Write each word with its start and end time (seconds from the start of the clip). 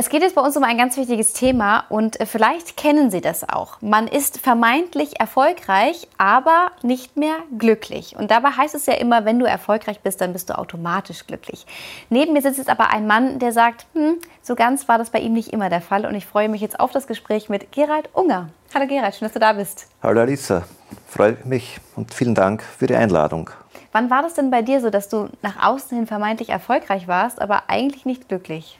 Es 0.00 0.10
geht 0.10 0.22
jetzt 0.22 0.36
bei 0.36 0.42
uns 0.42 0.56
um 0.56 0.62
ein 0.62 0.78
ganz 0.78 0.96
wichtiges 0.96 1.32
Thema 1.32 1.82
und 1.88 2.20
äh, 2.20 2.26
vielleicht 2.26 2.76
kennen 2.76 3.10
Sie 3.10 3.20
das 3.20 3.48
auch. 3.48 3.82
Man 3.82 4.06
ist 4.06 4.38
vermeintlich 4.38 5.18
erfolgreich, 5.18 6.06
aber 6.18 6.70
nicht 6.82 7.16
mehr 7.16 7.34
glücklich. 7.58 8.14
Und 8.16 8.30
dabei 8.30 8.50
heißt 8.50 8.76
es 8.76 8.86
ja 8.86 8.92
immer, 8.92 9.24
wenn 9.24 9.40
du 9.40 9.44
erfolgreich 9.44 9.98
bist, 9.98 10.20
dann 10.20 10.32
bist 10.32 10.50
du 10.50 10.56
automatisch 10.56 11.26
glücklich. 11.26 11.66
Neben 12.10 12.32
mir 12.32 12.42
sitzt 12.42 12.58
jetzt 12.58 12.70
aber 12.70 12.90
ein 12.90 13.08
Mann, 13.08 13.40
der 13.40 13.50
sagt, 13.50 13.86
hm, 13.94 14.18
so 14.40 14.54
ganz 14.54 14.86
war 14.86 14.98
das 14.98 15.10
bei 15.10 15.18
ihm 15.18 15.32
nicht 15.32 15.52
immer 15.52 15.68
der 15.68 15.80
Fall. 15.80 16.06
Und 16.06 16.14
ich 16.14 16.26
freue 16.26 16.48
mich 16.48 16.60
jetzt 16.60 16.78
auf 16.78 16.92
das 16.92 17.08
Gespräch 17.08 17.48
mit 17.48 17.72
Gerald 17.72 18.08
Unger. 18.12 18.50
Hallo 18.72 18.86
Gerald, 18.86 19.16
schön, 19.16 19.26
dass 19.26 19.32
du 19.32 19.40
da 19.40 19.54
bist. 19.54 19.88
Hallo 20.00 20.20
Alisa, 20.20 20.62
freue 21.08 21.38
mich 21.42 21.80
und 21.96 22.14
vielen 22.14 22.36
Dank 22.36 22.62
für 22.62 22.86
die 22.86 22.94
Einladung. 22.94 23.50
Wann 23.90 24.10
war 24.10 24.22
das 24.22 24.34
denn 24.34 24.52
bei 24.52 24.62
dir 24.62 24.80
so, 24.80 24.90
dass 24.90 25.08
du 25.08 25.28
nach 25.42 25.60
außen 25.60 25.98
hin 25.98 26.06
vermeintlich 26.06 26.50
erfolgreich 26.50 27.08
warst, 27.08 27.42
aber 27.42 27.64
eigentlich 27.66 28.06
nicht 28.06 28.28
glücklich? 28.28 28.78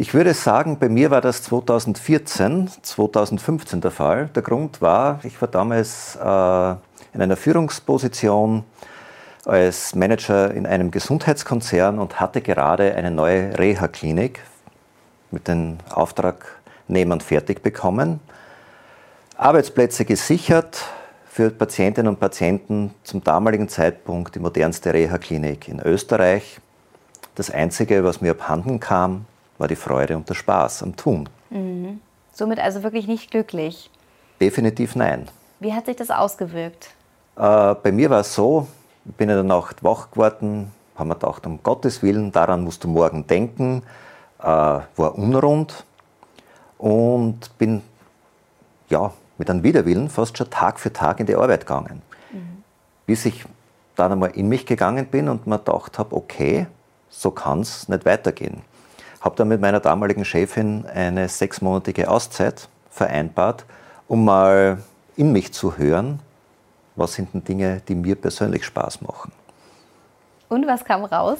Ich 0.00 0.14
würde 0.14 0.32
sagen, 0.32 0.78
bei 0.78 0.88
mir 0.88 1.10
war 1.10 1.20
das 1.20 1.42
2014, 1.42 2.70
2015 2.80 3.82
der 3.82 3.90
Fall. 3.90 4.30
Der 4.34 4.40
Grund 4.40 4.80
war, 4.80 5.20
ich 5.24 5.38
war 5.42 5.48
damals 5.48 6.16
äh, 6.16 6.70
in 7.12 7.20
einer 7.20 7.36
Führungsposition 7.36 8.64
als 9.44 9.94
Manager 9.94 10.54
in 10.54 10.64
einem 10.64 10.90
Gesundheitskonzern 10.90 11.98
und 11.98 12.18
hatte 12.18 12.40
gerade 12.40 12.94
eine 12.94 13.10
neue 13.10 13.58
Reha-Klinik 13.58 14.40
mit 15.32 15.48
den 15.48 15.76
Auftragnehmern 15.90 17.20
fertig 17.20 17.62
bekommen. 17.62 18.20
Arbeitsplätze 19.36 20.06
gesichert 20.06 20.82
für 21.28 21.50
Patientinnen 21.50 22.08
und 22.08 22.18
Patienten 22.18 22.94
zum 23.04 23.22
damaligen 23.22 23.68
Zeitpunkt 23.68 24.34
die 24.34 24.40
modernste 24.40 24.94
Reha-Klinik 24.94 25.68
in 25.68 25.78
Österreich. 25.78 26.58
Das 27.34 27.50
Einzige, 27.50 28.02
was 28.02 28.22
mir 28.22 28.30
abhanden 28.30 28.80
kam, 28.80 29.26
war 29.60 29.68
die 29.68 29.76
Freude 29.76 30.16
und 30.16 30.28
der 30.28 30.34
Spaß 30.34 30.82
am 30.82 30.96
Tun. 30.96 31.28
Mhm. 31.50 32.00
Somit 32.32 32.58
also 32.58 32.82
wirklich 32.82 33.06
nicht 33.06 33.30
glücklich? 33.30 33.90
Definitiv 34.40 34.96
nein. 34.96 35.28
Wie 35.60 35.74
hat 35.74 35.86
sich 35.86 35.96
das 35.96 36.10
ausgewirkt? 36.10 36.88
Äh, 37.36 37.74
bei 37.74 37.92
mir 37.92 38.08
war 38.08 38.20
es 38.20 38.34
so, 38.34 38.66
ich 39.04 39.14
bin 39.14 39.28
in 39.28 39.36
der 39.36 39.44
Nacht 39.44 39.84
wach 39.84 40.10
geworden, 40.10 40.72
haben 40.96 41.08
wir 41.08 41.14
gedacht, 41.14 41.46
um 41.46 41.62
Gottes 41.62 42.02
Willen, 42.02 42.32
daran 42.32 42.64
musst 42.64 42.84
du 42.84 42.88
morgen 42.88 43.26
denken, 43.26 43.82
äh, 44.38 44.44
war 44.44 45.14
unrund 45.18 45.84
und 46.78 47.56
bin 47.58 47.82
ja, 48.88 49.12
mit 49.36 49.50
einem 49.50 49.62
Widerwillen 49.62 50.08
fast 50.08 50.38
schon 50.38 50.48
Tag 50.48 50.80
für 50.80 50.92
Tag 50.92 51.20
in 51.20 51.26
die 51.26 51.36
Arbeit 51.36 51.60
gegangen. 51.60 52.00
Mhm. 52.32 52.64
Bis 53.04 53.26
ich 53.26 53.44
dann 53.96 54.12
einmal 54.12 54.30
in 54.30 54.48
mich 54.48 54.64
gegangen 54.64 55.06
bin 55.06 55.28
und 55.28 55.46
mir 55.46 55.58
gedacht 55.58 55.98
habe, 55.98 56.16
okay, 56.16 56.66
so 57.10 57.30
kann 57.30 57.60
es 57.60 57.88
nicht 57.88 58.06
weitergehen. 58.06 58.62
Habe 59.20 59.36
dann 59.36 59.48
mit 59.48 59.60
meiner 59.60 59.80
damaligen 59.80 60.24
Chefin 60.24 60.86
eine 60.86 61.28
sechsmonatige 61.28 62.08
Auszeit 62.08 62.68
vereinbart, 62.90 63.64
um 64.08 64.24
mal 64.24 64.78
in 65.16 65.32
mich 65.32 65.52
zu 65.52 65.76
hören, 65.76 66.20
was 66.96 67.14
sind 67.14 67.34
denn 67.34 67.44
Dinge, 67.44 67.82
die 67.86 67.94
mir 67.94 68.16
persönlich 68.16 68.64
Spaß 68.64 69.02
machen. 69.02 69.32
Und 70.48 70.66
was 70.66 70.84
kam 70.84 71.04
raus? 71.04 71.38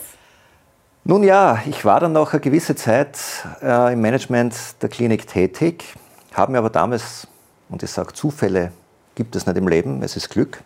Nun 1.04 1.22
ja, 1.22 1.60
ich 1.66 1.84
war 1.84 1.98
dann 1.98 2.12
noch 2.12 2.32
eine 2.32 2.40
gewisse 2.40 2.76
Zeit 2.76 3.18
äh, 3.62 3.94
im 3.94 4.00
Management 4.00 4.54
der 4.82 4.88
Klinik 4.90 5.26
tätig, 5.26 5.94
habe 6.34 6.52
mir 6.52 6.58
aber 6.58 6.70
damals, 6.70 7.26
und 7.70 7.82
ich 7.82 7.90
sage, 7.90 8.12
Zufälle 8.12 8.70
gibt 9.14 9.34
es 9.34 9.46
nicht 9.46 9.56
im 9.56 9.66
Leben, 9.66 10.02
es 10.02 10.16
ist 10.16 10.28
Glück, 10.28 10.62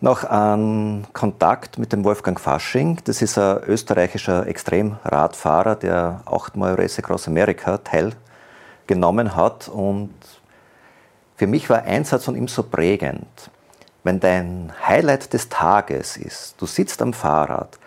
noch 0.00 0.24
an 0.24 1.06
Kontakt 1.12 1.78
mit 1.78 1.92
dem 1.92 2.04
Wolfgang 2.04 2.38
Fasching. 2.38 2.98
Das 3.04 3.22
ist 3.22 3.38
ein 3.38 3.62
österreichischer 3.64 4.46
Extremradfahrer, 4.46 5.76
der 5.76 6.22
achtmal 6.26 6.74
Race 6.74 6.98
Across 6.98 7.28
America 7.28 7.78
teilgenommen 7.78 9.34
hat. 9.34 9.68
Und 9.68 10.14
für 11.36 11.46
mich 11.46 11.70
war 11.70 11.82
ein 11.82 12.04
Satz 12.04 12.24
von 12.24 12.36
ihm 12.36 12.48
so 12.48 12.62
prägend. 12.62 13.50
Wenn 14.04 14.20
dein 14.20 14.72
Highlight 14.86 15.32
des 15.32 15.48
Tages 15.48 16.16
ist, 16.16 16.54
du 16.58 16.66
sitzt 16.66 17.02
am 17.02 17.12
Fahrrad 17.12 17.78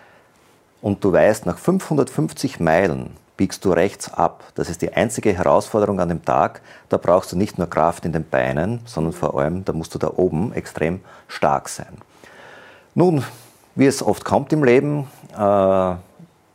und 0.82 1.02
du 1.02 1.12
weißt, 1.12 1.46
nach 1.46 1.58
550 1.58 2.60
Meilen 2.60 3.16
biegst 3.40 3.64
du 3.64 3.72
rechts 3.72 4.12
ab. 4.12 4.44
Das 4.54 4.68
ist 4.68 4.82
die 4.82 4.92
einzige 4.92 5.32
Herausforderung 5.32 5.98
an 5.98 6.10
dem 6.10 6.22
Tag. 6.22 6.60
Da 6.90 6.98
brauchst 6.98 7.32
du 7.32 7.38
nicht 7.38 7.56
nur 7.56 7.70
Kraft 7.70 8.04
in 8.04 8.12
den 8.12 8.28
Beinen, 8.28 8.80
sondern 8.84 9.14
vor 9.14 9.38
allem, 9.38 9.64
da 9.64 9.72
musst 9.72 9.94
du 9.94 9.98
da 9.98 10.12
oben 10.14 10.52
extrem 10.52 11.00
stark 11.26 11.70
sein. 11.70 11.96
Nun, 12.94 13.24
wie 13.76 13.86
es 13.86 14.02
oft 14.02 14.26
kommt 14.26 14.52
im 14.52 14.62
Leben, 14.62 15.08
äh, 15.32 15.92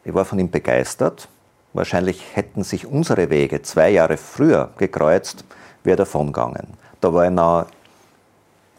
ich 0.03 0.13
war 0.13 0.25
von 0.25 0.37
ihm 0.37 0.51
begeistert. 0.51 1.27
Wahrscheinlich 1.73 2.23
hätten 2.35 2.63
sich 2.63 2.85
unsere 2.85 3.31
Wege 3.31 3.63
zwei 3.63 3.89
Jahre 3.89 4.17
früher 4.17 4.69
gekreuzt, 4.77 5.43
wäre 5.83 5.97
davon 5.97 6.27
gegangen. 6.27 6.67
Da 7.01 7.11
war 7.11 7.25
ich 7.25 7.31
noch 7.31 7.65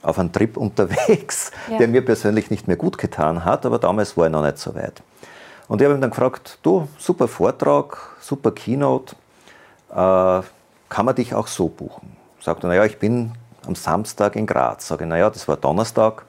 auf 0.03 0.21
einem 0.21 0.31
Trip 0.31 0.57
unterwegs, 0.57 1.51
ja. 1.69 1.79
der 1.79 1.89
mir 1.89 2.05
persönlich 2.05 2.53
nicht 2.53 2.69
mehr 2.69 2.77
gut 2.77 2.99
getan 2.99 3.45
hat, 3.45 3.67
aber 3.67 3.81
damals 3.81 4.17
war 4.17 4.27
ich 4.27 4.33
noch 4.33 4.45
nicht 4.45 4.59
so 4.59 4.77
weit. 4.77 5.03
Und 5.69 5.81
ich 5.81 5.85
habe 5.85 5.97
ihn 5.97 6.01
dann 6.01 6.11
gefragt, 6.11 6.59
du, 6.63 6.89
super 6.99 7.29
Vortrag, 7.29 7.99
super 8.21 8.53
Keynote, 8.53 9.17
äh, 9.91 10.43
kann 10.89 11.05
man 11.05 11.15
dich 11.15 11.35
auch 11.35 11.49
so 11.49 11.69
buchen? 11.69 12.17
Sagt 12.41 12.65
er, 12.65 12.69
naja, 12.69 12.85
ich 12.85 12.99
bin 12.99 13.33
am 13.67 13.75
Samstag 13.75 14.37
in 14.37 14.47
Graz. 14.47 14.87
Sage 14.87 15.05
ich, 15.05 15.11
naja, 15.11 15.29
das 15.29 15.49
war 15.49 15.57
Donnerstag, 15.57 16.25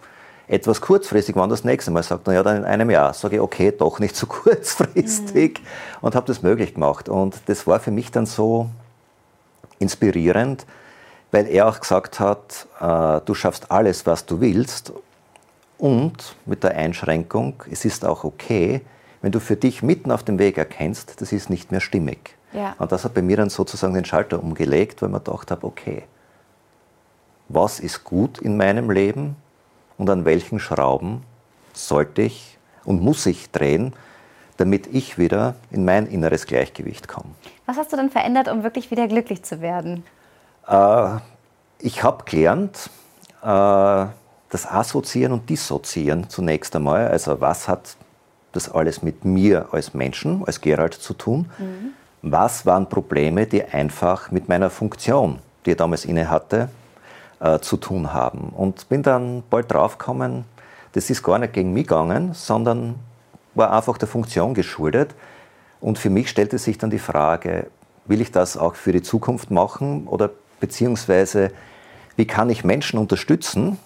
etwas 0.47 0.81
kurzfristig, 0.81 1.35
wann 1.35 1.49
das 1.49 1.63
nächste 1.63 1.91
Mal? 1.91 2.03
Sagt 2.03 2.27
er, 2.27 2.33
ja, 2.33 2.43
dann 2.43 2.57
in 2.57 2.65
einem 2.65 2.89
Jahr. 2.89 3.13
Sage 3.13 3.35
ich, 3.35 3.41
okay, 3.41 3.71
doch 3.71 3.99
nicht 3.99 4.15
so 4.15 4.25
kurzfristig 4.27 5.59
mhm. 5.59 5.65
und 6.01 6.15
habe 6.15 6.25
das 6.25 6.41
möglich 6.41 6.73
gemacht. 6.73 7.09
Und 7.09 7.35
das 7.45 7.67
war 7.67 7.79
für 7.79 7.91
mich 7.91 8.11
dann 8.11 8.25
so 8.25 8.69
inspirierend, 9.79 10.65
weil 11.31 11.47
er 11.47 11.67
auch 11.67 11.79
gesagt 11.79 12.19
hat, 12.19 12.65
äh, 12.79 13.21
du 13.25 13.33
schaffst 13.35 13.71
alles, 13.71 14.05
was 14.05 14.25
du 14.25 14.39
willst 14.41 14.93
und 15.77 16.35
mit 16.45 16.63
der 16.63 16.75
Einschränkung, 16.75 17.61
es 17.69 17.85
ist 17.85 18.05
auch 18.05 18.23
okay, 18.23 18.81
wenn 19.21 19.31
du 19.31 19.39
für 19.39 19.55
dich 19.55 19.83
mitten 19.83 20.11
auf 20.11 20.23
dem 20.23 20.39
Weg 20.39 20.57
erkennst, 20.57 21.21
das 21.21 21.31
ist 21.31 21.49
nicht 21.49 21.71
mehr 21.71 21.81
stimmig. 21.81 22.35
Ja. 22.53 22.75
Und 22.79 22.91
das 22.91 23.03
hat 23.03 23.13
bei 23.13 23.21
mir 23.21 23.37
dann 23.37 23.49
sozusagen 23.49 23.93
den 23.93 24.05
Schalter 24.05 24.41
umgelegt, 24.41 25.01
weil 25.01 25.09
man 25.09 25.23
gedacht 25.23 25.51
habe, 25.51 25.65
okay, 25.65 26.03
was 27.49 27.79
ist 27.79 28.03
gut 28.03 28.39
in 28.39 28.57
meinem 28.57 28.89
Leben 28.89 29.35
und 29.97 30.09
an 30.09 30.25
welchen 30.25 30.59
Schrauben 30.59 31.23
sollte 31.73 32.21
ich 32.23 32.57
und 32.83 33.01
muss 33.01 33.25
ich 33.25 33.51
drehen, 33.51 33.93
damit 34.57 34.87
ich 34.87 35.17
wieder 35.17 35.55
in 35.71 35.85
mein 35.85 36.07
inneres 36.07 36.45
Gleichgewicht 36.45 37.07
komme. 37.07 37.29
Was 37.65 37.77
hast 37.77 37.93
du 37.93 37.97
dann 37.97 38.09
verändert, 38.09 38.47
um 38.47 38.63
wirklich 38.63 38.91
wieder 38.91 39.07
glücklich 39.07 39.43
zu 39.43 39.61
werden? 39.61 40.03
Äh, 40.67 41.17
ich 41.79 42.03
habe 42.03 42.23
gelernt, 42.25 42.89
äh, 43.43 44.05
das 44.49 44.65
Assoziieren 44.65 45.33
und 45.33 45.49
Dissoziieren 45.49 46.29
zunächst 46.29 46.75
einmal. 46.75 47.07
Also 47.07 47.39
was 47.39 47.67
hat 47.67 47.97
das 48.57 48.69
alles 48.69 49.01
mit 49.01 49.23
mir 49.23 49.67
als 49.71 49.93
Menschen, 49.93 50.43
als 50.45 50.59
Gerald 50.59 50.93
zu 50.93 51.13
tun? 51.13 51.49
Mhm. 51.57 51.93
Was 52.23 52.65
waren 52.65 52.89
Probleme, 52.89 53.45
die 53.45 53.63
einfach 53.63 54.31
mit 54.31 54.49
meiner 54.49 54.69
Funktion, 54.69 55.39
die 55.65 55.71
ich 55.71 55.77
damals 55.77 56.03
inne 56.03 56.29
hatte, 56.29 56.69
äh, 57.39 57.59
zu 57.59 57.77
tun 57.77 58.11
haben? 58.11 58.49
Und 58.49 58.89
bin 58.89 59.03
dann 59.03 59.43
bald 59.49 59.71
draufgekommen, 59.71 60.43
das 60.93 61.09
ist 61.09 61.23
gar 61.23 61.37
nicht 61.37 61.53
gegen 61.53 61.73
mich 61.73 61.87
gegangen, 61.87 62.33
sondern 62.33 62.95
war 63.53 63.71
einfach 63.71 63.97
der 63.97 64.07
Funktion 64.07 64.53
geschuldet. 64.53 65.13
Und 65.79 65.99
für 65.99 66.09
mich 66.09 66.29
stellte 66.29 66.57
sich 66.57 66.77
dann 66.77 66.89
die 66.89 66.99
Frage, 66.99 67.67
will 68.05 68.21
ich 68.21 68.31
das 68.31 68.57
auch 68.57 68.75
für 68.75 68.91
die 68.91 69.03
Zukunft 69.03 69.51
machen 69.51 70.07
oder 70.07 70.31
beziehungsweise 70.59 71.51
wie 72.15 72.25
kann 72.25 72.49
ich 72.49 72.63
Menschen 72.63 72.97
unterstützen, 72.97 73.77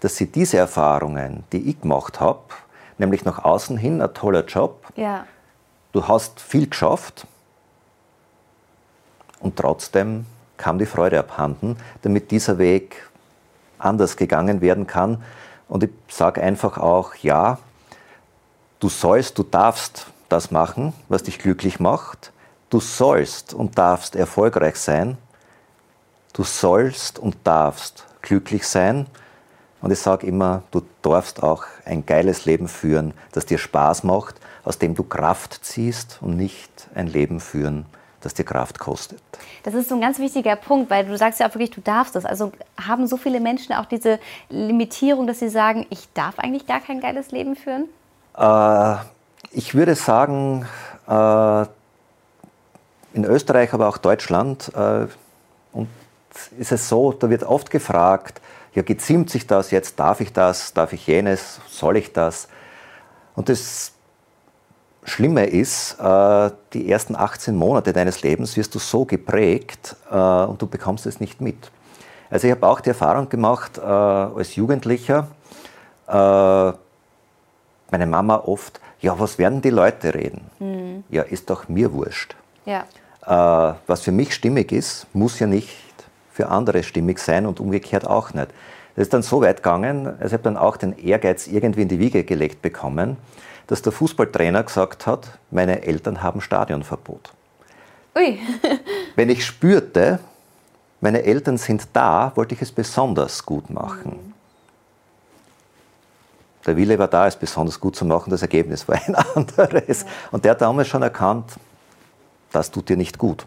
dass 0.00 0.16
sie 0.16 0.26
diese 0.26 0.58
Erfahrungen, 0.58 1.44
die 1.52 1.70
ich 1.70 1.80
gemacht 1.80 2.20
habe, 2.20 2.40
nämlich 2.98 3.24
nach 3.24 3.44
außen 3.44 3.76
hin 3.76 4.00
ein 4.00 4.14
toller 4.14 4.44
Job. 4.44 4.84
Ja. 4.96 5.26
Du 5.92 6.08
hast 6.08 6.40
viel 6.40 6.68
geschafft 6.68 7.26
und 9.40 9.56
trotzdem 9.56 10.26
kam 10.56 10.78
die 10.78 10.86
Freude 10.86 11.18
abhanden, 11.18 11.76
damit 12.02 12.30
dieser 12.30 12.58
Weg 12.58 13.08
anders 13.78 14.16
gegangen 14.16 14.60
werden 14.60 14.86
kann. 14.86 15.22
Und 15.68 15.84
ich 15.84 15.90
sage 16.08 16.42
einfach 16.42 16.78
auch, 16.78 17.14
ja, 17.16 17.58
du 18.80 18.88
sollst, 18.88 19.38
du 19.38 19.42
darfst 19.42 20.06
das 20.28 20.50
machen, 20.50 20.92
was 21.08 21.22
dich 21.22 21.38
glücklich 21.38 21.80
macht. 21.80 22.32
Du 22.70 22.80
sollst 22.80 23.54
und 23.54 23.78
darfst 23.78 24.16
erfolgreich 24.16 24.76
sein. 24.76 25.18
Du 26.32 26.42
sollst 26.42 27.18
und 27.18 27.36
darfst 27.44 28.04
glücklich 28.22 28.66
sein. 28.66 29.06
Und 29.86 29.92
ich 29.92 30.00
sage 30.00 30.26
immer, 30.26 30.64
du 30.72 30.82
darfst 31.00 31.44
auch 31.44 31.62
ein 31.84 32.04
geiles 32.04 32.44
Leben 32.44 32.66
führen, 32.66 33.14
das 33.30 33.46
dir 33.46 33.56
Spaß 33.56 34.02
macht, 34.02 34.34
aus 34.64 34.80
dem 34.80 34.96
du 34.96 35.04
Kraft 35.04 35.64
ziehst 35.64 36.18
und 36.22 36.36
nicht 36.36 36.88
ein 36.96 37.06
Leben 37.06 37.38
führen, 37.38 37.86
das 38.20 38.34
dir 38.34 38.42
Kraft 38.42 38.80
kostet. 38.80 39.22
Das 39.62 39.74
ist 39.74 39.88
so 39.88 39.94
ein 39.94 40.00
ganz 40.00 40.18
wichtiger 40.18 40.56
Punkt, 40.56 40.90
weil 40.90 41.06
du 41.06 41.16
sagst 41.16 41.38
ja 41.38 41.48
auch 41.48 41.54
wirklich, 41.54 41.70
du 41.70 41.82
darfst 41.82 42.16
das. 42.16 42.24
Also 42.24 42.50
haben 42.84 43.06
so 43.06 43.16
viele 43.16 43.38
Menschen 43.38 43.76
auch 43.76 43.84
diese 43.84 44.18
Limitierung, 44.50 45.28
dass 45.28 45.38
sie 45.38 45.50
sagen, 45.50 45.86
ich 45.90 46.12
darf 46.14 46.40
eigentlich 46.40 46.66
gar 46.66 46.80
kein 46.80 47.00
geiles 47.00 47.30
Leben 47.30 47.54
führen? 47.54 47.84
Äh, 48.36 48.96
ich 49.52 49.76
würde 49.76 49.94
sagen, 49.94 50.66
äh, 51.06 51.62
in 53.14 53.24
Österreich, 53.24 53.72
aber 53.72 53.86
auch 53.86 53.98
Deutschland, 53.98 54.68
äh, 54.74 55.06
und 55.72 55.86
ist 56.58 56.72
es 56.72 56.88
so, 56.88 57.12
da 57.12 57.30
wird 57.30 57.44
oft 57.44 57.70
gefragt, 57.70 58.40
ja, 58.74 58.82
geziemt 58.82 59.30
sich 59.30 59.46
das 59.46 59.70
jetzt, 59.70 59.98
darf 59.98 60.20
ich 60.20 60.32
das, 60.32 60.74
darf 60.74 60.92
ich 60.92 61.06
jenes, 61.06 61.60
soll 61.68 61.96
ich 61.96 62.12
das? 62.12 62.48
Und 63.34 63.48
das 63.48 63.92
Schlimme 65.06 65.46
ist, 65.46 65.98
äh, 66.00 66.50
die 66.72 66.90
ersten 66.90 67.14
18 67.14 67.54
Monate 67.54 67.92
deines 67.92 68.22
Lebens 68.22 68.56
wirst 68.56 68.74
du 68.74 68.78
so 68.78 69.04
geprägt 69.04 69.94
äh, 70.10 70.14
und 70.16 70.60
du 70.60 70.66
bekommst 70.66 71.06
es 71.06 71.20
nicht 71.20 71.40
mit. 71.40 71.70
Also 72.28 72.48
ich 72.48 72.52
habe 72.52 72.66
auch 72.66 72.80
die 72.80 72.88
Erfahrung 72.88 73.28
gemacht 73.28 73.78
äh, 73.78 73.82
als 73.82 74.56
Jugendlicher, 74.56 75.28
meine 76.08 76.76
Mama 78.06 78.36
oft, 78.36 78.80
ja, 79.00 79.18
was 79.18 79.38
werden 79.38 79.60
die 79.60 79.70
Leute 79.70 80.14
reden? 80.14 80.48
Mhm. 80.60 81.02
Ja, 81.08 81.22
ist 81.22 81.50
doch 81.50 81.68
mir 81.68 81.92
wurscht. 81.92 82.36
Ja. 82.64 82.84
was 83.88 84.02
für 84.02 84.12
mich 84.12 84.32
stimmig 84.32 84.70
ist, 84.70 85.08
muss 85.12 85.40
ja 85.40 85.48
nicht 85.48 85.85
für 86.36 86.48
andere 86.48 86.82
stimmig 86.82 87.18
sein 87.18 87.46
und 87.46 87.60
umgekehrt 87.60 88.06
auch 88.06 88.34
nicht. 88.34 88.48
Das 88.94 89.04
ist 89.04 89.14
dann 89.14 89.22
so 89.22 89.40
weit 89.40 89.58
gegangen, 89.58 90.06
also 90.06 90.26
ich 90.26 90.32
habe 90.34 90.42
dann 90.42 90.56
auch 90.58 90.76
den 90.76 90.96
Ehrgeiz 90.98 91.46
irgendwie 91.46 91.82
in 91.82 91.88
die 91.88 91.98
Wiege 91.98 92.24
gelegt 92.24 92.60
bekommen, 92.60 93.16
dass 93.66 93.80
der 93.80 93.92
Fußballtrainer 93.92 94.62
gesagt 94.62 95.06
hat, 95.06 95.38
meine 95.50 95.82
Eltern 95.82 96.22
haben 96.22 96.40
Stadionverbot. 96.40 97.32
Ui. 98.16 98.38
Wenn 99.16 99.30
ich 99.30 99.44
spürte, 99.44 100.18
meine 101.00 101.22
Eltern 101.22 101.56
sind 101.56 101.88
da, 101.94 102.32
wollte 102.34 102.54
ich 102.54 102.62
es 102.62 102.70
besonders 102.70 103.44
gut 103.44 103.70
machen. 103.70 104.12
Mhm. 104.12 104.34
Der 106.66 106.76
Wille 106.76 106.98
war 106.98 107.08
da, 107.08 107.26
es 107.26 107.36
besonders 107.36 107.78
gut 107.80 107.96
zu 107.96 108.04
machen, 108.04 108.28
das 108.30 108.42
Ergebnis 108.42 108.86
war 108.88 108.96
ein 109.06 109.14
anderes. 109.34 110.04
Und 110.32 110.44
der 110.44 110.50
hat 110.52 110.60
damals 110.60 110.88
schon 110.88 111.02
erkannt, 111.02 111.52
das 112.52 112.70
tut 112.70 112.88
dir 112.88 112.96
nicht 112.96 113.18
gut. 113.18 113.46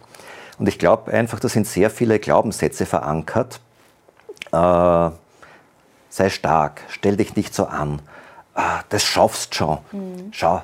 Und 0.60 0.68
ich 0.68 0.78
glaube 0.78 1.12
einfach, 1.12 1.40
da 1.40 1.48
sind 1.48 1.66
sehr 1.66 1.90
viele 1.90 2.20
Glaubenssätze 2.20 2.86
verankert. 2.86 3.62
Äh, 4.52 5.10
sei 6.10 6.30
stark, 6.30 6.82
stell 6.90 7.16
dich 7.16 7.36
nicht 7.36 7.54
so 7.56 7.66
an, 7.66 8.02
ah, 8.56 8.82
das 8.90 9.04
schaffst 9.04 9.56
schon. 9.56 9.78
Mhm. 9.92 10.30
Schau, 10.32 10.62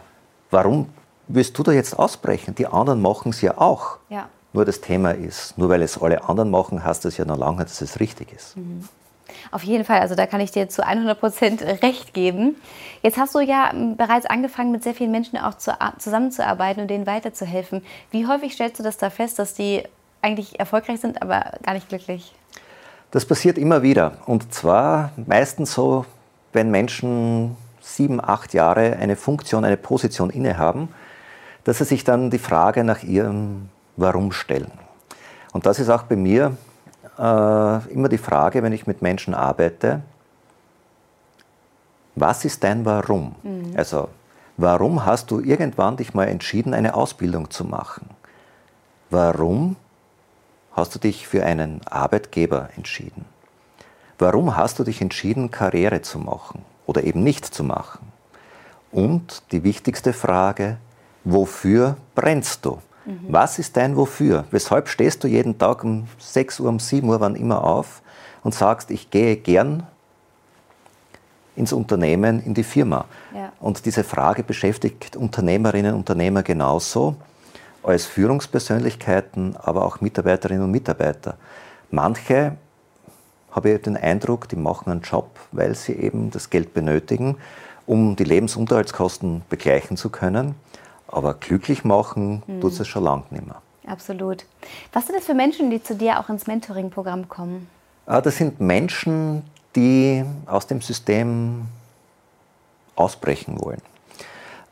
warum 0.51 0.89
willst 1.27 1.57
du 1.57 1.63
da 1.63 1.71
jetzt 1.71 1.97
ausbrechen? 1.97 2.55
Die 2.55 2.67
anderen 2.67 3.01
machen 3.01 3.29
es 3.29 3.41
ja 3.41 3.57
auch. 3.57 3.97
Ja. 4.09 4.27
Nur 4.53 4.65
das 4.65 4.81
Thema 4.81 5.11
ist, 5.11 5.57
nur 5.57 5.69
weil 5.69 5.81
es 5.81 6.01
alle 6.01 6.27
anderen 6.27 6.49
machen, 6.49 6.83
heißt 6.83 7.05
das 7.05 7.17
ja 7.17 7.25
noch 7.25 7.37
lange, 7.37 7.63
dass 7.63 7.81
es 7.81 7.99
richtig 7.99 8.33
ist. 8.33 8.57
Mhm. 8.57 8.87
Auf 9.51 9.63
jeden 9.63 9.85
Fall, 9.85 9.99
also 9.99 10.15
da 10.15 10.25
kann 10.25 10.41
ich 10.41 10.51
dir 10.51 10.69
zu 10.69 10.85
100 10.85 11.19
Prozent 11.19 11.61
recht 11.61 12.13
geben. 12.13 12.55
Jetzt 13.01 13.17
hast 13.17 13.35
du 13.35 13.39
ja 13.39 13.71
bereits 13.97 14.25
angefangen, 14.25 14.71
mit 14.71 14.83
sehr 14.83 14.93
vielen 14.93 15.11
Menschen 15.11 15.37
auch 15.37 15.55
zu, 15.55 15.73
zusammenzuarbeiten 15.97 16.81
und 16.81 16.89
denen 16.89 17.07
weiterzuhelfen. 17.07 17.83
Wie 18.11 18.27
häufig 18.27 18.53
stellst 18.53 18.79
du 18.79 18.83
das 18.83 18.97
da 18.97 19.09
fest, 19.09 19.39
dass 19.39 19.53
die 19.53 19.83
eigentlich 20.21 20.59
erfolgreich 20.59 20.99
sind, 20.99 21.21
aber 21.21 21.53
gar 21.63 21.73
nicht 21.73 21.89
glücklich? 21.89 22.33
Das 23.11 23.25
passiert 23.25 23.57
immer 23.57 23.81
wieder. 23.81 24.17
Und 24.25 24.53
zwar 24.53 25.11
meistens 25.15 25.73
so, 25.73 26.05
wenn 26.53 26.71
Menschen 26.71 27.55
sieben, 27.79 28.19
acht 28.23 28.53
Jahre 28.53 28.97
eine 28.97 29.15
Funktion, 29.15 29.63
eine 29.63 29.77
Position 29.77 30.29
innehaben, 30.29 30.89
dass 31.63 31.77
sie 31.77 31.85
sich 31.85 32.03
dann 32.03 32.29
die 32.29 32.39
Frage 32.39 32.83
nach 32.83 33.03
ihrem 33.03 33.69
Warum 33.97 34.31
stellen. 34.31 34.71
Und 35.53 35.65
das 35.65 35.79
ist 35.79 35.89
auch 35.89 36.03
bei 36.03 36.15
mir 36.15 36.57
äh, 37.17 37.93
immer 37.93 38.09
die 38.09 38.17
Frage, 38.17 38.63
wenn 38.63 38.73
ich 38.73 38.87
mit 38.87 39.01
Menschen 39.01 39.33
arbeite, 39.33 40.01
was 42.15 42.45
ist 42.45 42.63
dein 42.63 42.85
Warum? 42.85 43.35
Mhm. 43.43 43.73
Also, 43.75 44.09
warum 44.57 45.05
hast 45.05 45.31
du 45.31 45.39
irgendwann 45.41 45.97
dich 45.97 46.13
mal 46.13 46.27
entschieden, 46.27 46.73
eine 46.73 46.95
Ausbildung 46.95 47.49
zu 47.49 47.65
machen? 47.65 48.09
Warum 49.09 49.75
hast 50.71 50.95
du 50.95 50.99
dich 50.99 51.27
für 51.27 51.45
einen 51.45 51.81
Arbeitgeber 51.85 52.69
entschieden? 52.75 53.25
Warum 54.17 54.55
hast 54.55 54.79
du 54.79 54.83
dich 54.83 55.01
entschieden, 55.01 55.51
Karriere 55.51 56.01
zu 56.01 56.19
machen 56.19 56.63
oder 56.85 57.03
eben 57.03 57.21
nicht 57.21 57.45
zu 57.45 57.63
machen? 57.63 58.11
Und 58.91 59.43
die 59.51 59.63
wichtigste 59.63 60.13
Frage, 60.13 60.77
wofür 61.25 61.97
brennst 62.15 62.63
du? 62.63 62.79
Mhm. 63.05 63.19
Was 63.29 63.59
ist 63.59 63.77
dein 63.77 63.95
Wofür? 63.95 64.45
Weshalb 64.51 64.87
stehst 64.87 65.23
du 65.23 65.27
jeden 65.27 65.57
Tag 65.57 65.83
um 65.83 66.07
6 66.19 66.59
Uhr, 66.59 66.69
um 66.69 66.79
7 66.79 67.07
Uhr, 67.07 67.19
wann 67.19 67.35
immer 67.35 67.63
auf 67.63 68.01
und 68.43 68.53
sagst, 68.53 68.91
ich 68.91 69.09
gehe 69.09 69.35
gern 69.37 69.83
ins 71.55 71.71
Unternehmen, 71.71 72.43
in 72.43 72.53
die 72.53 72.63
Firma? 72.63 73.05
Ja. 73.33 73.51
Und 73.59 73.85
diese 73.85 74.03
Frage 74.03 74.43
beschäftigt 74.43 75.15
Unternehmerinnen 75.15 75.93
und 75.93 75.99
Unternehmer 75.99 76.43
genauso 76.43 77.15
als 77.83 78.05
Führungspersönlichkeiten, 78.05 79.55
aber 79.57 79.85
auch 79.85 80.01
Mitarbeiterinnen 80.01 80.63
und 80.63 80.71
Mitarbeiter. 80.71 81.37
Manche 81.91 82.57
habe 83.51 83.71
ich 83.71 83.81
den 83.81 83.95
Eindruck, 83.95 84.49
die 84.49 84.55
machen 84.55 84.91
einen 84.91 85.01
Job, 85.01 85.39
weil 85.51 85.75
sie 85.75 85.93
eben 85.93 86.31
das 86.31 86.49
Geld 86.49 86.73
benötigen, 86.73 87.37
um 87.85 88.15
die 88.15 88.23
Lebensunterhaltskosten 88.23 89.43
begleichen 89.49 89.95
zu 89.95 90.09
können. 90.09 90.55
Aber 91.07 91.35
glücklich 91.35 91.83
machen 91.83 92.43
mhm. 92.47 92.61
tut 92.61 92.79
es 92.79 92.87
schon 92.87 93.03
lange 93.03 93.23
nicht 93.29 93.45
mehr. 93.45 93.61
Absolut. 93.87 94.45
Was 94.93 95.05
sind 95.05 95.15
das 95.15 95.25
für 95.25 95.33
Menschen, 95.33 95.69
die 95.69 95.81
zu 95.81 95.95
dir 95.95 96.19
auch 96.19 96.29
ins 96.29 96.47
Mentoring-Programm 96.47 97.29
kommen? 97.29 97.67
Ah, 98.07 98.21
das 98.21 98.37
sind 98.37 98.59
Menschen, 98.59 99.43
die 99.75 100.23
aus 100.45 100.67
dem 100.67 100.81
System 100.81 101.67
ausbrechen 102.95 103.59
wollen. 103.61 103.81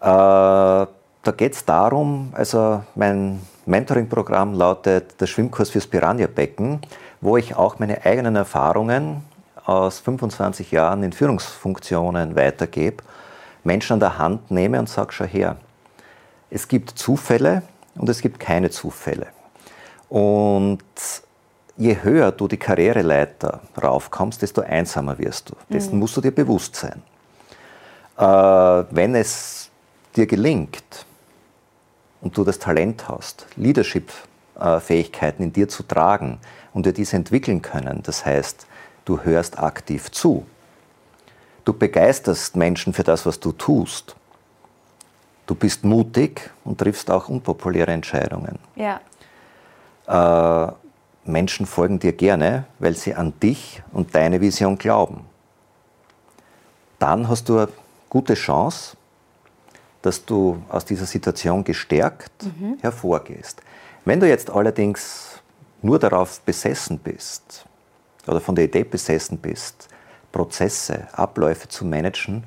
Äh, 0.02 0.88
da 1.26 1.32
geht 1.38 1.54
es 1.54 1.66
darum, 1.66 2.34
also 2.34 2.84
mein 2.96 3.42
Mentoring-Programm 3.66 4.54
lautet 4.54 5.20
der 5.22 5.28
Schwimmkurs 5.28 5.70
fürs 5.70 5.88
Piranha-Becken, 5.88 6.82
wo 7.22 7.38
ich 7.38 7.56
auch 7.56 7.80
meine 7.80 8.06
eigenen 8.06 8.36
Erfahrungen 8.36 9.24
aus 9.66 10.00
25 10.00 10.72
Jahren 10.72 11.04
in 11.04 11.14
Führungsfunktionen 11.14 12.36
weitergebe, 12.36 13.04
Menschen 13.64 13.94
an 13.94 14.00
der 14.02 14.18
Hand 14.18 14.52
nehme 14.52 14.80
und 14.80 14.90
sage, 14.90 15.14
schau 15.14 15.24
her, 15.24 15.56
es 16.54 16.68
gibt 16.68 16.92
Zufälle 16.92 17.64
und 17.96 18.08
es 18.10 18.22
gibt 18.22 18.40
keine 18.40 18.70
Zufälle. 18.70 19.28
Und 20.08 20.84
je 21.78 21.98
höher 22.04 22.32
du 22.32 22.48
die 22.48 22.58
Karriereleiter 22.58 23.62
raufkommst, 23.82 24.40
desto 24.42 24.62
einsamer 24.62 25.18
wirst 25.18 25.50
du. 25.50 25.56
Dessen 25.70 25.94
mhm. 25.94 26.00
musst 26.00 26.16
du 26.16 26.22
dir 26.22 26.32
bewusst 26.32 26.76
sein. 26.76 27.02
Äh, 28.18 28.86
wenn 28.96 29.16
es 29.16 29.72
dir 30.16 30.28
gelingt 30.28 31.08
und 32.22 32.38
du 32.38 32.44
das 32.44 32.60
Talent 32.60 33.10
hast, 33.10 33.48
Leadership-Fähigkeiten 33.56 35.42
in 35.42 35.54
dir 35.54 35.68
zu 35.68 35.82
tragen 35.82 36.40
und 36.72 36.86
dir 36.86 36.94
diese 36.94 37.16
entwickeln 37.16 37.64
können, 37.64 38.04
das 38.04 38.28
heißt, 38.28 38.68
du 39.06 39.22
hörst 39.22 39.58
aktiv 39.58 40.12
zu, 40.12 40.46
du 41.66 41.74
begeisterst 41.74 42.56
Menschen 42.56 42.94
für 42.94 43.04
das, 43.04 43.26
was 43.26 43.40
du 43.40 43.54
tust, 43.54 44.16
Du 45.46 45.56
bist 45.56 45.84
mutig 45.84 46.50
und 46.64 46.78
triffst 46.78 47.12
auch 47.12 47.28
unpopuläre 47.28 47.92
Entscheidungen. 47.92 48.60
Ja. 48.76 49.02
Äh, 50.08 50.72
Menschen 51.26 51.66
folgen 51.66 52.00
dir 52.00 52.14
gerne, 52.14 52.66
weil 52.80 52.96
sie 52.96 53.14
an 53.14 53.34
dich 53.42 53.82
und 53.92 54.14
deine 54.16 54.42
Vision 54.42 54.78
glauben. 54.78 55.26
Dann 57.00 57.28
hast 57.28 57.50
du 57.50 57.58
eine 57.58 57.70
gute 58.10 58.34
Chance, 58.36 58.96
dass 60.02 60.24
du 60.24 60.62
aus 60.70 60.86
dieser 60.86 61.06
Situation 61.06 61.64
gestärkt 61.64 62.44
mhm. 62.44 62.78
hervorgehst. 62.82 63.62
Wenn 64.06 64.20
du 64.20 64.28
jetzt 64.28 64.50
allerdings 64.50 65.42
nur 65.82 65.98
darauf 65.98 66.42
besessen 66.42 67.00
bist 67.00 67.66
oder 68.28 68.42
von 68.42 68.56
der 68.56 68.66
Idee 68.66 68.84
besessen 68.84 69.38
bist, 69.38 69.88
Prozesse, 70.32 71.08
Abläufe 71.14 71.68
zu 71.70 71.86
managen, 71.86 72.44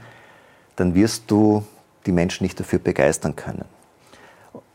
dann 0.77 0.95
wirst 0.95 1.31
du 1.31 1.65
die 2.07 2.13
Menschen 2.13 2.45
nicht 2.45 2.59
dafür 2.59 2.79
begeistern 2.79 3.37
können. 3.37 3.65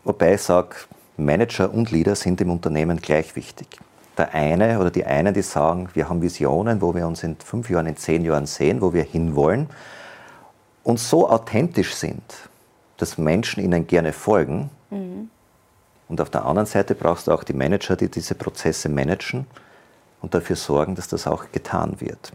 Wobei 0.03 0.35
ich 0.35 0.41
sage, 0.41 0.75
Manager 1.17 1.73
und 1.73 1.91
Leader 1.91 2.15
sind 2.15 2.41
im 2.41 2.49
Unternehmen 2.49 3.01
gleich 3.01 3.35
wichtig. 3.35 3.67
Der 4.17 4.33
eine 4.33 4.79
oder 4.79 4.91
die 4.91 5.05
einen, 5.05 5.33
die 5.33 5.41
sagen, 5.41 5.89
wir 5.93 6.09
haben 6.09 6.21
Visionen, 6.21 6.81
wo 6.81 6.93
wir 6.93 7.07
uns 7.07 7.23
in 7.23 7.37
fünf 7.37 7.69
Jahren, 7.69 7.87
in 7.87 7.97
zehn 7.97 8.25
Jahren 8.25 8.45
sehen, 8.45 8.81
wo 8.81 8.93
wir 8.93 9.03
hinwollen 9.03 9.69
und 10.83 10.99
so 10.99 11.29
authentisch 11.29 11.95
sind, 11.95 12.23
dass 12.97 13.17
Menschen 13.17 13.63
ihnen 13.63 13.87
gerne 13.87 14.13
folgen. 14.13 14.69
Mhm. 14.89 15.29
Und 16.09 16.19
auf 16.19 16.29
der 16.29 16.45
anderen 16.45 16.65
Seite 16.65 16.93
brauchst 16.93 17.27
du 17.27 17.31
auch 17.31 17.43
die 17.43 17.53
Manager, 17.53 17.95
die 17.95 18.09
diese 18.09 18.35
Prozesse 18.35 18.89
managen, 18.89 19.45
und 20.21 20.35
dafür 20.35 20.55
sorgen, 20.55 20.93
dass 20.95 21.07
das 21.07 21.25
auch 21.25 21.51
getan 21.51 21.99
wird. 21.99 22.31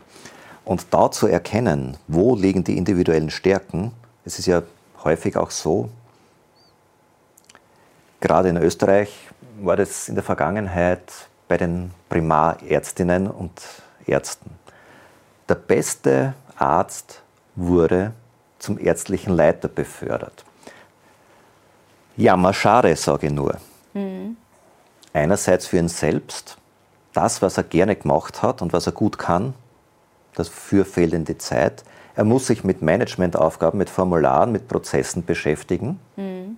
Und 0.65 0.87
da 0.91 1.11
zu 1.11 1.29
erkennen, 1.29 1.97
wo 2.09 2.35
liegen 2.35 2.65
die 2.65 2.77
individuellen 2.77 3.31
Stärken, 3.31 3.93
es 4.25 4.41
ist 4.41 4.47
ja 4.47 4.63
häufig 5.05 5.37
auch 5.37 5.51
so, 5.51 5.89
gerade 8.21 8.49
in 8.49 8.57
Österreich 8.57 9.29
war 9.61 9.77
das 9.77 10.09
in 10.09 10.15
der 10.15 10.25
Vergangenheit 10.25 11.13
bei 11.49 11.57
den 11.57 11.93
Primarärztinnen 12.09 13.29
und 13.29 13.61
Ärzten. 14.07 14.51
Der 15.49 15.55
beste 15.55 16.35
Arzt 16.57 17.23
wurde 17.55 18.13
zum 18.59 18.79
ärztlichen 18.79 19.35
Leiter 19.35 19.69
befördert. 19.69 20.45
Jammer 22.17 22.53
schade, 22.53 22.97
sage 22.97 23.27
ich 23.27 23.33
nur. 23.33 23.57
Mhm. 23.95 24.37
Einerseits 25.13 25.67
für 25.67 25.79
ihn 25.79 25.89
selbst, 25.89 26.57
das, 27.13 27.41
was 27.43 27.57
er 27.57 27.65
gerne 27.65 27.97
gemacht 27.97 28.43
hat 28.43 28.61
und 28.61 28.73
was 28.73 28.87
er 28.87 28.93
gut 28.93 29.19
kann, 29.19 29.55
dafür 30.35 30.85
fehlende 30.85 31.39
Zeit. 31.39 31.85
Er 32.17 32.25
muss 32.25 32.47
sich 32.47 32.65
mit 32.65 32.81
Managementaufgaben, 32.81 33.77
mit 33.79 33.91
Formularen, 33.91 34.51
mit 34.51 34.69
Prozessen 34.69 35.25
beschäftigen. 35.25 36.01
Mhm. 36.17 36.57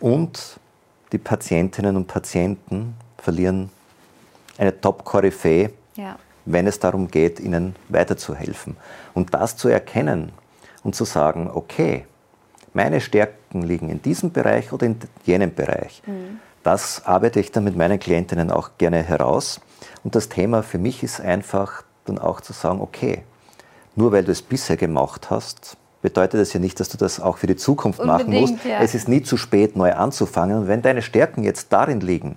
Und 0.00 0.58
die 1.12 1.18
Patientinnen 1.18 1.94
und 1.96 2.06
Patienten 2.06 2.96
verlieren 3.18 3.70
eine 4.56 4.80
Top-Koryphäe, 4.80 5.70
ja. 5.94 6.18
wenn 6.46 6.66
es 6.66 6.78
darum 6.78 7.08
geht, 7.08 7.38
ihnen 7.38 7.76
weiterzuhelfen. 7.88 8.76
Und 9.12 9.34
das 9.34 9.56
zu 9.56 9.68
erkennen 9.68 10.32
und 10.82 10.94
zu 10.94 11.04
sagen, 11.04 11.50
okay, 11.52 12.06
meine 12.72 13.00
Stärken 13.00 13.62
liegen 13.62 13.90
in 13.90 14.00
diesem 14.00 14.32
Bereich 14.32 14.72
oder 14.72 14.86
in 14.86 14.96
jenem 15.24 15.54
Bereich. 15.54 16.02
Mhm. 16.06 16.40
Das 16.62 17.04
arbeite 17.04 17.40
ich 17.40 17.52
dann 17.52 17.64
mit 17.64 17.76
meinen 17.76 17.98
Klientinnen 17.98 18.50
auch 18.50 18.70
gerne 18.78 19.02
heraus. 19.02 19.60
Und 20.02 20.14
das 20.14 20.28
Thema 20.28 20.62
für 20.62 20.78
mich 20.78 21.02
ist 21.02 21.20
einfach 21.20 21.82
dann 22.04 22.18
auch 22.18 22.40
zu 22.40 22.52
sagen, 22.52 22.80
okay, 22.80 23.22
nur 23.98 24.12
weil 24.12 24.22
du 24.22 24.30
es 24.30 24.42
bisher 24.42 24.76
gemacht 24.76 25.28
hast, 25.28 25.76
bedeutet 26.02 26.40
das 26.40 26.52
ja 26.52 26.60
nicht, 26.60 26.78
dass 26.78 26.88
du 26.88 26.96
das 26.96 27.18
auch 27.20 27.36
für 27.36 27.48
die 27.48 27.56
Zukunft 27.56 27.98
Unbedingt, 27.98 28.28
machen 28.28 28.40
musst. 28.40 28.64
Ja. 28.64 28.80
Es 28.80 28.94
ist 28.94 29.08
nie 29.08 29.22
zu 29.22 29.36
spät, 29.36 29.76
neu 29.76 29.92
anzufangen. 29.92 30.56
Und 30.56 30.68
wenn 30.68 30.82
deine 30.82 31.02
Stärken 31.02 31.42
jetzt 31.42 31.72
darin 31.72 32.00
liegen, 32.00 32.36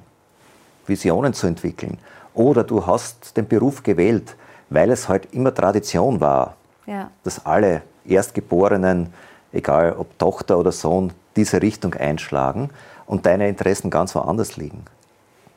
Visionen 0.88 1.34
zu 1.34 1.46
entwickeln, 1.46 2.00
oder 2.34 2.63
du 2.63 2.88
hast 2.88 3.38
den 3.38 3.48
Beruf 3.48 3.84
gewählt, 3.84 4.36
weil 4.72 4.89
es 4.89 5.08
halt 5.08 5.34
immer 5.34 5.53
Tradition 5.53 6.20
war, 6.20 6.56
ja. 6.88 7.12
dass 7.24 7.46
alle 7.46 7.84
Erstgeborenen, 8.06 9.13
egal 9.53 9.96
ob 9.98 10.18
Tochter 10.18 10.58
oder 10.58 10.72
Sohn, 10.72 11.13
diese 11.36 11.62
Richtung 11.62 11.94
einschlagen 11.94 12.72
und 13.06 13.27
deine 13.27 13.48
Interessen 13.48 13.91
ganz 13.91 14.15
woanders 14.15 14.58
liegen, 14.58 14.84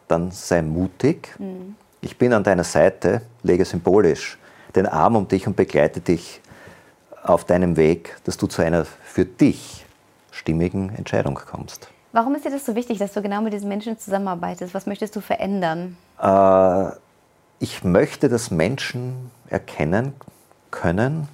dann 0.08 0.30
sei 0.30 0.60
mutig. 0.60 1.34
Mhm. 1.38 1.76
Ich 2.02 2.18
bin 2.18 2.34
an 2.34 2.44
deiner 2.44 2.64
Seite, 2.64 3.22
lege 3.42 3.64
symbolisch 3.64 4.36
den 4.76 4.86
Arm 4.86 5.16
um 5.16 5.28
dich 5.28 5.46
und 5.46 5.56
begleite 5.56 6.00
dich 6.00 6.40
auf 7.22 7.44
deinem 7.44 7.76
Weg, 7.76 8.16
dass 8.24 8.36
du 8.36 8.46
zu 8.46 8.62
einer 8.62 8.84
für 8.84 9.24
dich 9.24 9.86
stimmigen 10.30 10.94
Entscheidung 10.94 11.34
kommst. 11.34 11.88
Warum 12.12 12.34
ist 12.34 12.44
dir 12.44 12.50
das 12.50 12.64
so 12.64 12.74
wichtig, 12.74 12.98
dass 12.98 13.12
du 13.12 13.22
genau 13.22 13.40
mit 13.40 13.52
diesen 13.52 13.68
Menschen 13.68 13.98
zusammenarbeitest? 13.98 14.74
Was 14.74 14.86
möchtest 14.86 15.16
du 15.16 15.20
verändern? 15.20 15.96
Äh, 16.20 16.90
ich 17.58 17.82
möchte, 17.82 18.28
dass 18.28 18.50
Menschen 18.50 19.30
erkennen 19.48 20.12
können, 20.70 21.28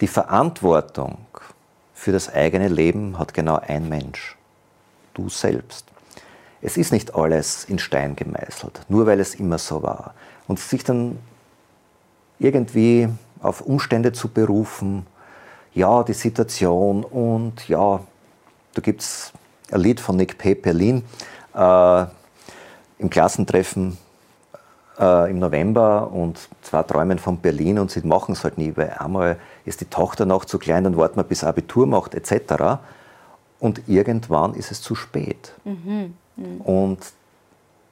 die 0.00 0.06
Verantwortung 0.06 1.18
für 1.94 2.12
das 2.12 2.32
eigene 2.32 2.68
Leben 2.68 3.18
hat 3.18 3.34
genau 3.34 3.56
ein 3.56 3.88
Mensch, 3.88 4.36
du 5.14 5.28
selbst. 5.28 5.86
Es 6.60 6.76
ist 6.76 6.92
nicht 6.92 7.14
alles 7.14 7.64
in 7.64 7.78
Stein 7.78 8.14
gemeißelt, 8.14 8.82
nur 8.88 9.06
weil 9.06 9.20
es 9.20 9.34
immer 9.34 9.58
so 9.58 9.82
war. 9.82 10.14
Und 10.46 10.60
sich 10.60 10.84
dann 10.84 11.18
irgendwie 12.38 13.08
auf 13.40 13.60
Umstände 13.60 14.12
zu 14.12 14.28
berufen, 14.28 15.06
ja, 15.74 16.02
die 16.02 16.12
Situation 16.12 17.04
und 17.04 17.68
ja, 17.68 18.00
da 18.74 18.82
gibt 18.82 19.02
es 19.02 19.32
ein 19.70 19.80
Lied 19.80 20.00
von 20.00 20.16
Nick 20.16 20.38
P. 20.38 20.54
Berlin 20.54 21.04
äh, 21.54 22.04
im 22.98 23.10
Klassentreffen 23.10 23.96
äh, 24.98 25.30
im 25.30 25.38
November 25.38 26.10
und 26.10 26.48
zwei 26.62 26.82
träumen 26.82 27.18
von 27.18 27.38
Berlin 27.38 27.78
und 27.78 27.90
sie 27.90 28.00
machen 28.00 28.32
es 28.32 28.44
halt 28.44 28.58
nie, 28.58 28.72
weil 28.76 28.90
einmal 28.98 29.38
ist 29.64 29.80
die 29.80 29.86
Tochter 29.86 30.26
noch 30.26 30.44
zu 30.44 30.58
klein, 30.58 30.84
dann 30.84 30.96
warten 30.96 31.16
wir 31.16 31.24
bis 31.24 31.44
Abitur 31.44 31.86
macht 31.86 32.14
etc. 32.14 32.80
Und 33.60 33.88
irgendwann 33.88 34.54
ist 34.54 34.70
es 34.70 34.80
zu 34.80 34.94
spät. 34.94 35.52
Mhm. 35.64 36.14
Mhm. 36.36 36.60
Und 36.62 36.98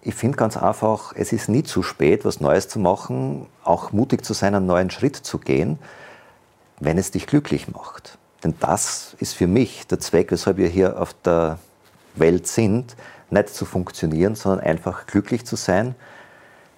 ich 0.07 0.15
finde 0.15 0.37
ganz 0.37 0.57
einfach, 0.57 1.13
es 1.17 1.33
ist 1.33 1.49
nie 1.49 1.65
zu 1.65 1.83
spät, 1.83 2.25
was 2.25 2.39
Neues 2.39 2.69
zu 2.69 2.79
machen, 2.79 3.47
auch 3.65 3.91
mutig 3.91 4.25
zu 4.25 4.35
sein, 4.35 4.55
einen 4.55 4.67
neuen 4.67 4.89
Schritt 4.89 5.17
zu 5.17 5.39
gehen, 5.39 5.81
wenn 6.79 6.97
es 6.97 7.11
dich 7.11 7.27
glücklich 7.27 7.67
macht. 7.67 8.17
Denn 8.45 8.55
das 8.61 9.17
ist 9.19 9.35
für 9.35 9.49
mich 9.49 9.89
der 9.89 9.99
Zweck, 9.99 10.31
weshalb 10.31 10.59
wir 10.59 10.69
hier 10.69 11.03
auf 11.03 11.13
der 11.25 11.59
Welt 12.15 12.47
sind, 12.47 12.95
nicht 13.31 13.49
zu 13.49 13.65
funktionieren, 13.65 14.37
sondern 14.37 14.61
einfach 14.61 15.07
glücklich 15.09 15.45
zu 15.45 15.57
sein, 15.57 15.97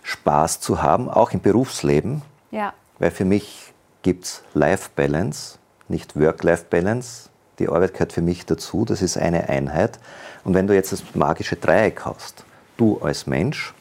Spaß 0.05 0.61
zu 0.61 0.81
haben, 0.81 1.11
auch 1.11 1.33
im 1.33 1.41
Berufsleben. 1.41 2.23
Ja. 2.51 2.73
Weil 2.99 3.11
für 3.11 3.27
mich 3.27 3.75
gibt 4.01 4.25
es 4.25 4.43
Life-Balance, 4.55 5.59
nicht 5.89 6.19
Work-Life-Balance. 6.19 7.29
Die 7.59 7.69
Arbeit 7.69 7.93
gehört 7.93 8.15
für 8.15 8.23
mich 8.23 8.47
dazu, 8.47 8.87
das 8.87 9.03
ist 9.03 9.19
eine 9.19 9.51
Einheit. 9.51 9.99
Und 10.45 10.55
wenn 10.55 10.67
du 10.67 10.75
jetzt 10.75 10.93
das 10.93 11.03
magische 11.15 11.57
Dreieck 11.57 12.07
hast, 12.07 12.47
du 12.79 12.99
als 13.03 13.27
Mensch, 13.27 13.75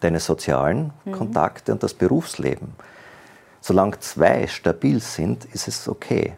deine 0.00 0.20
sozialen 0.20 0.92
mhm. 1.04 1.12
Kontakte 1.12 1.72
und 1.72 1.82
das 1.82 1.92
Berufsleben. 1.92 2.72
Solange 3.60 4.00
zwei 4.00 4.46
stabil 4.46 5.00
sind, 5.00 5.44
ist 5.46 5.68
es 5.68 5.88
okay. 5.88 6.34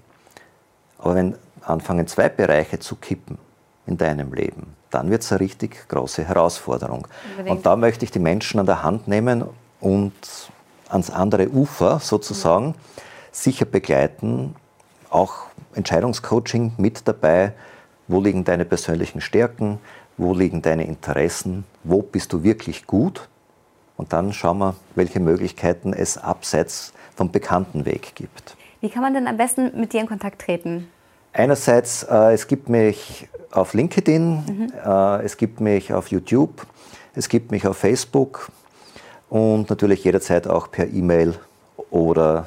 Aber 0.99 1.15
wenn 1.15 1.37
anfangen 1.63 2.07
zwei 2.07 2.29
Bereiche 2.29 2.79
zu 2.79 2.97
kippen 2.97 3.39
in 3.87 3.97
deinem 3.97 4.33
Leben, 4.33 4.75
dann 4.91 5.11
wird 5.11 5.23
es 5.23 5.33
eine 5.33 5.41
richtig 5.41 5.89
große 5.89 6.25
Herausforderung. 6.25 7.07
Unbedingt. 7.31 7.57
Und 7.57 7.67
da 7.67 7.77
möchte 7.77 8.05
ich 8.05 8.11
die 8.11 8.19
Menschen 8.19 8.61
an 8.61 8.67
der 8.67 8.83
Hand 8.83 9.09
nehmen 9.09 9.45
und 9.81 10.13
ans 10.89 11.11
andere 11.11 11.49
Ufer 11.49 12.01
sozusagen 12.01 12.69
mhm. 12.69 12.75
sicher 13.33 13.65
begleiten, 13.65 14.55
auch 15.11 15.47
Entscheidungscoaching 15.75 16.75
mit 16.77 17.07
dabei, 17.07 17.53
wo 18.07 18.21
liegen 18.21 18.45
deine 18.45 18.65
persönlichen 18.65 19.21
Stärken, 19.21 19.79
wo 20.17 20.35
liegen 20.35 20.63
deine 20.63 20.87
Interessen, 20.87 21.65
wo 21.83 22.03
bist 22.03 22.33
du 22.33 22.43
wirklich 22.43 22.87
gut 22.87 23.29
und 23.97 24.13
dann 24.13 24.33
schauen 24.33 24.59
wir, 24.59 24.75
welche 24.95 25.21
Möglichkeiten 25.21 25.93
es 25.93 26.19
abseits 26.19 26.93
vom 27.15 27.31
bekannten 27.31 27.85
Weg 27.85 28.15
gibt. 28.15 28.57
Wie 28.81 28.89
kann 28.91 29.03
man 29.03 29.15
denn 29.15 29.27
am 29.27 29.37
besten 29.37 29.79
mit 29.79 29.93
dir 29.93 30.01
in 30.01 30.07
Kontakt 30.07 30.43
treten? 30.43 30.89
Einerseits, 31.33 32.05
äh, 32.05 32.33
es 32.33 32.47
gibt 32.47 32.69
mich 32.69 33.29
auf 33.51 33.75
LinkedIn, 33.75 34.31
mhm. 34.31 34.73
äh, 34.85 35.23
es 35.23 35.37
gibt 35.37 35.61
mich 35.61 35.93
auf 35.93 36.09
YouTube, 36.09 36.67
es 37.15 37.29
gibt 37.29 37.51
mich 37.51 37.67
auf 37.67 37.77
Facebook 37.77 38.51
und 39.31 39.71
natürlich 39.71 40.05
jederzeit 40.05 40.47
auch 40.47 40.71
per 40.71 40.87
E-Mail 40.87 41.35
oder 41.91 42.47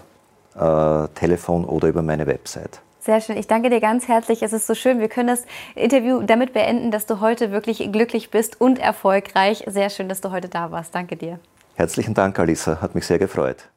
äh, 0.55 1.07
Telefon 1.15 1.65
oder 1.65 1.87
über 1.87 2.01
meine 2.01 2.27
Website. 2.27 2.81
Sehr 3.07 3.21
schön. 3.21 3.37
Ich 3.37 3.47
danke 3.47 3.69
dir 3.69 3.79
ganz 3.79 4.09
herzlich. 4.09 4.43
Es 4.43 4.51
ist 4.51 4.67
so 4.67 4.75
schön. 4.75 4.99
Wir 4.99 5.07
können 5.07 5.29
das 5.29 5.45
Interview 5.75 6.23
damit 6.23 6.51
beenden, 6.51 6.91
dass 6.91 7.05
du 7.05 7.21
heute 7.21 7.53
wirklich 7.53 7.89
glücklich 7.89 8.31
bist 8.31 8.59
und 8.59 8.79
erfolgreich. 8.79 9.63
Sehr 9.65 9.89
schön, 9.89 10.09
dass 10.09 10.19
du 10.19 10.31
heute 10.31 10.49
da 10.49 10.71
warst. 10.71 10.93
Danke 10.93 11.15
dir. 11.15 11.39
Herzlichen 11.75 12.13
Dank, 12.13 12.37
Alisa. 12.37 12.81
Hat 12.81 12.95
mich 12.95 13.07
sehr 13.07 13.17
gefreut. 13.17 13.69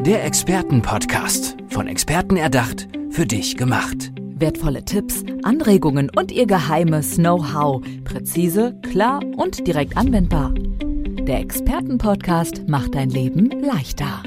Der 0.00 0.24
Expertenpodcast. 0.24 1.58
Von 1.68 1.86
Experten 1.86 2.36
erdacht, 2.36 2.88
für 3.10 3.24
dich 3.24 3.56
gemacht. 3.56 4.10
Wertvolle 4.18 4.84
Tipps, 4.84 5.22
Anregungen 5.44 6.10
und 6.10 6.32
ihr 6.32 6.48
geheimes 6.48 7.18
Know-how. 7.18 7.84
Präzise, 8.02 8.80
klar 8.90 9.20
und 9.36 9.64
direkt 9.68 9.96
anwendbar. 9.96 10.52
Der 10.56 11.38
Expertenpodcast 11.38 12.68
macht 12.68 12.96
dein 12.96 13.10
Leben 13.10 13.48
leichter. 13.60 14.24